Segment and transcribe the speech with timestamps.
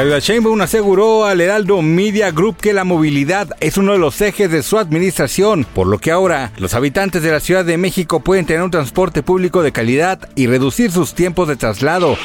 [0.00, 4.50] Claudia Sheinbaum aseguró al Heraldo Media Group que la movilidad es uno de los ejes
[4.50, 8.46] de su administración, por lo que ahora los habitantes de la Ciudad de México pueden
[8.46, 12.16] tener un transporte público de calidad y reducir sus tiempos de traslado.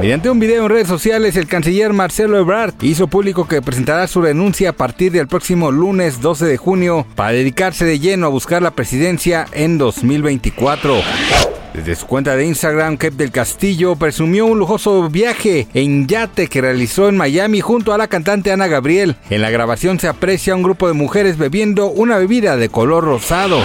[0.00, 4.22] Mediante un video en redes sociales, el canciller Marcelo Ebrard hizo público que presentará su
[4.22, 8.62] renuncia a partir del próximo lunes 12 de junio para dedicarse de lleno a buscar
[8.62, 11.57] la presidencia en 2024.
[11.74, 16.60] Desde su cuenta de Instagram, Kep del Castillo presumió un lujoso viaje en yate que
[16.60, 19.16] realizó en Miami junto a la cantante Ana Gabriel.
[19.30, 23.60] En la grabación se aprecia un grupo de mujeres bebiendo una bebida de color rosado.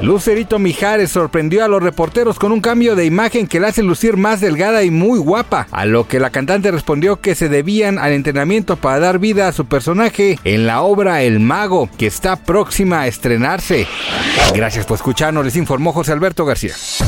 [0.00, 4.16] Lucerito Mijares sorprendió a los reporteros con un cambio de imagen que la hace lucir
[4.16, 8.12] más delgada y muy guapa, a lo que la cantante respondió que se debían al
[8.12, 13.00] entrenamiento para dar vida a su personaje en la obra El Mago, que está próxima
[13.00, 13.86] a estrenarse.
[14.54, 16.74] Gracias por escucharnos, les informó José Alberto García.